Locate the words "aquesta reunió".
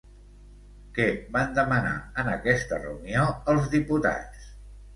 2.37-3.29